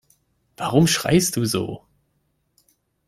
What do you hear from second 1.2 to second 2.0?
du so?